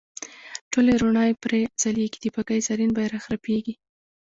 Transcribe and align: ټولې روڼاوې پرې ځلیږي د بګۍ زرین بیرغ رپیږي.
ټولې 0.71 0.93
روڼاوې 1.01 1.35
پرې 1.43 1.59
ځلیږي 1.81 2.19
د 2.21 2.25
بګۍ 2.35 2.59
زرین 2.67 2.91
بیرغ 2.97 3.23
رپیږي. 3.33 3.73